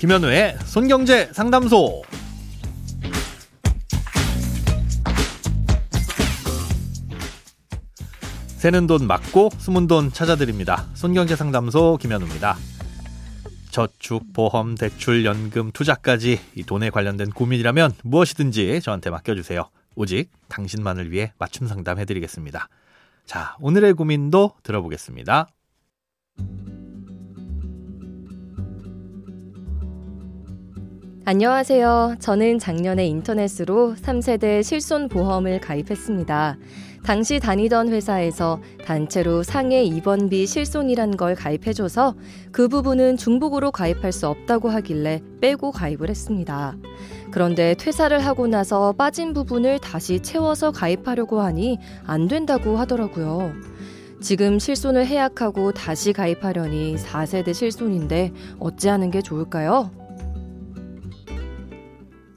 [0.00, 2.00] 김현우의 손경제 상담소.
[8.56, 10.86] 새는 돈 맞고 숨은 돈 찾아드립니다.
[10.94, 12.56] 손경제 상담소 김현우입니다.
[13.70, 19.68] 저축, 보험, 대출, 연금, 투자까지 이 돈에 관련된 고민이라면 무엇이든지 저한테 맡겨주세요.
[19.96, 22.70] 오직 당신만을 위해 맞춤 상담해드리겠습니다.
[23.26, 25.48] 자, 오늘의 고민도 들어보겠습니다.
[31.26, 32.16] 안녕하세요.
[32.18, 36.56] 저는 작년에 인터넷으로 3세대 실손 보험을 가입했습니다.
[37.04, 42.14] 당시 다니던 회사에서 단체로 상해 입원비 실손이란 걸 가입해줘서
[42.52, 46.76] 그 부분은 중복으로 가입할 수 없다고 하길래 빼고 가입을 했습니다.
[47.30, 53.52] 그런데 퇴사를 하고 나서 빠진 부분을 다시 채워서 가입하려고 하니 안 된다고 하더라고요.
[54.22, 59.99] 지금 실손을 해약하고 다시 가입하려니 4세대 실손인데 어찌하는 게 좋을까요?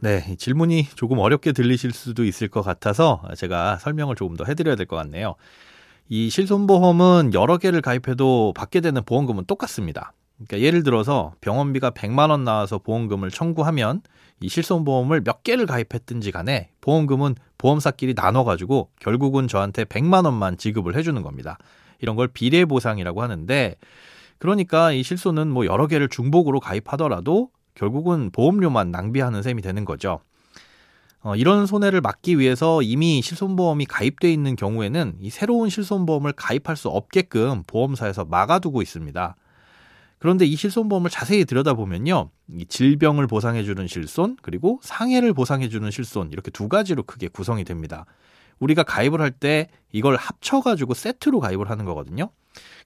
[0.00, 4.86] 네, 질문이 조금 어렵게 들리실 수도 있을 것 같아서 제가 설명을 조금 더 해드려야 될
[4.86, 5.34] 것 같네요.
[6.08, 10.12] 이 실손보험은 여러 개를 가입해도 받게 되는 보험금은 똑같습니다.
[10.36, 14.02] 그러니까 예를 들어서 병원비가 100만 원 나와서 보험금을 청구하면
[14.40, 21.20] 이 실손보험을 몇 개를 가입했든지 간에 보험금은 보험사끼리 나눠가지고 결국은 저한테 100만 원만 지급을 해주는
[21.22, 21.58] 겁니다.
[21.98, 23.74] 이런 걸 비례보상이라고 하는데
[24.38, 30.20] 그러니까 이 실손은 뭐 여러 개를 중복으로 가입하더라도 결국은 보험료만 낭비하는 셈이 되는 거죠.
[31.20, 36.88] 어, 이런 손해를 막기 위해서 이미 실손보험이 가입돼 있는 경우에는 이 새로운 실손보험을 가입할 수
[36.88, 39.36] 없게끔 보험사에서 막아두고 있습니다.
[40.18, 42.30] 그런데 이 실손보험을 자세히 들여다보면요.
[42.56, 48.04] 이 질병을 보상해주는 실손, 그리고 상해를 보상해주는 실손, 이렇게 두 가지로 크게 구성이 됩니다.
[48.58, 52.30] 우리가 가입을 할 때 이걸 합쳐가지고 세트로 가입을 하는 거거든요.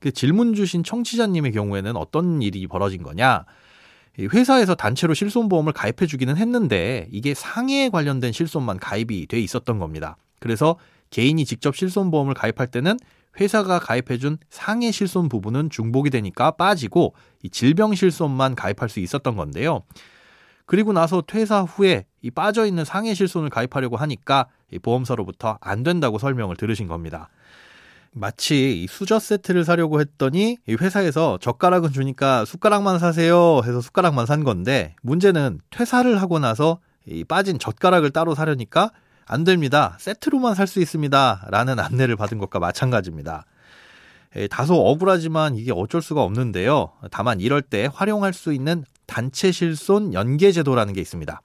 [0.00, 3.46] 그 질문 주신 청취자님의 경우에는 어떤 일이 벌어진 거냐?
[4.18, 10.16] 회사에서 단체로 실손보험을 가입해 주기는 했는데 이게 상해에 관련된 실손만 가입이 돼 있었던 겁니다.
[10.38, 10.76] 그래서
[11.10, 12.98] 개인이 직접 실손보험을 가입할 때는
[13.40, 19.82] 회사가 가입해준 상해 실손 부분은 중복이 되니까 빠지고 이 질병 실손만 가입할 수 있었던 건데요.
[20.66, 26.18] 그리고 나서 퇴사 후에 이 빠져 있는 상해 실손을 가입하려고 하니까 이 보험사로부터 안 된다고
[26.18, 27.28] 설명을 들으신 겁니다.
[28.14, 34.44] 마치 이 수저 세트를 사려고 했더니 이 회사에서 젓가락은 주니까 숟가락만 사세요 해서 숟가락만 산
[34.44, 38.90] 건데 문제는 퇴사를 하고 나서 이 빠진 젓가락을 따로 사려니까
[39.24, 39.96] 안 됩니다.
[39.98, 41.46] 세트로만 살 수 있습니다.
[41.50, 43.46] 라는 안내를 받은 것과 마찬가지입니다.
[44.36, 46.92] 에, 다소 억울하지만 이게 어쩔 수가 없는데요.
[47.10, 51.40] 다만 이럴 때 활용할 수 있는 단체 실손 연계 제도라는 게 있습니다.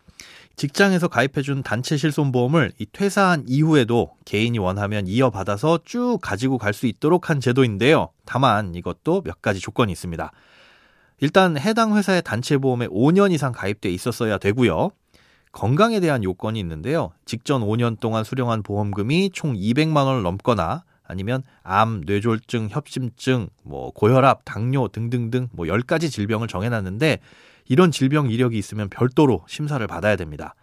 [0.58, 7.30] 직장에서 가입해준 단체 실손보험을 이 퇴사한 이후에도 개인이 원하면 이어받아서 쭉 가지고 갈 수 있도록
[7.30, 8.10] 한 제도인데요.
[8.26, 10.32] 다만 이것도 몇 가지 조건이 있습니다.
[11.20, 14.90] 일단 해당 회사의 단체 보험에 5년 이상 가입돼 있었어야 되고요.
[15.52, 17.12] 건강에 대한 요건이 있는데요.
[17.26, 24.42] 직전 5년 동안 수령한 보험금이 총 200만 원을 넘거나 아니면 암, 뇌졸중, 협심증, 뭐 고혈압,
[24.46, 27.20] 당뇨 등등등 뭐 10가지 질병을 정해놨는데
[27.70, 30.56] 이런 질병 이력이 있으면 별도로 심사를 받아야 됩니다.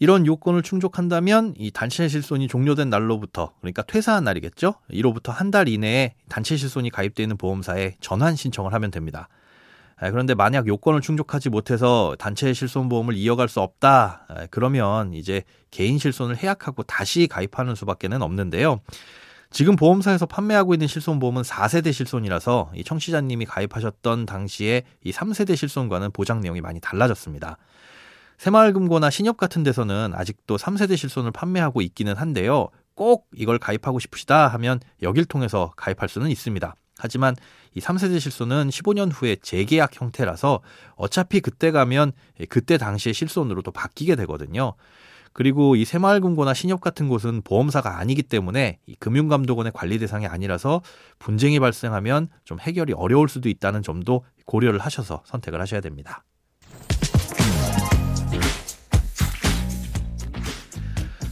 [0.00, 4.74] 이런 요건을 충족한다면 이 단체 실손이 종료된 날로부터 그러니까 퇴사한 날이겠죠.
[4.88, 9.28] 이로부터 한 달 이내에 단체 실손이 가입되어 있는 보험사에 전환 신청을 하면 됩니다.
[9.96, 14.26] 아, 그런데 만약 요건을 충족하지 못해서 단체 실손보험을 이어갈 수 없다.
[14.28, 18.80] 아, 그러면 이제 개인 실손을 해약하고 다시 가입하는 수밖에는 없는데요.
[19.54, 26.40] 지금 보험사에서 판매하고 있는 실손보험은 4세대 실손이라서 이 청취자님이 가입하셨던 당시에 이 3세대 실손과는 보장
[26.40, 27.56] 내용이 많이 달라졌습니다.
[28.38, 32.66] 새마을금고나 신협 같은 데서는 아직도 3세대 실손을 판매하고 있기는 한데요.
[32.96, 36.74] 꼭 이걸 가입하고 싶으시다 하면 여길 통해서 가입할 수는 있습니다.
[36.98, 37.36] 하지만
[37.74, 40.62] 이 3세대 실손은 15년 후에 재계약 형태라서
[40.96, 42.10] 어차피 그때 가면
[42.48, 44.74] 그때 당시의 실손으로 또 바뀌게 되거든요.
[45.34, 50.80] 그리고 이 새마을금고나 신협 같은 곳은 보험사가 아니기 때문에 이 금융감독원의 관리 대상이 아니라서
[51.18, 56.24] 분쟁이 발생하면 좀 해결이 어려울 수도 있다는 점도 고려를 하셔서 선택을 하셔야 됩니다.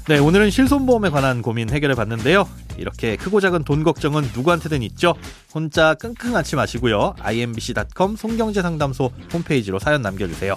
[0.09, 2.49] 네, 오늘은 실손보험에 관한 고민 해결해 봤는데요.
[2.77, 5.15] 이렇게 크고 작은 돈 걱정은 누구한테든 있죠.
[5.55, 7.15] 혼자 끙끙 앓지 마시고요.
[7.21, 10.57] imbc.com 송경제상담소 홈페이지로 사연 남겨주세요.